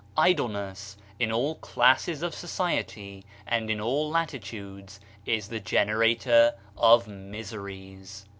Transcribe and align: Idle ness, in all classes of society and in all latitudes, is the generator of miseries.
Idle 0.17 0.47
ness, 0.47 0.97
in 1.19 1.31
all 1.31 1.53
classes 1.53 2.23
of 2.23 2.33
society 2.33 3.23
and 3.45 3.69
in 3.69 3.79
all 3.79 4.09
latitudes, 4.09 4.99
is 5.27 5.49
the 5.49 5.59
generator 5.59 6.55
of 6.75 7.07
miseries. 7.07 8.25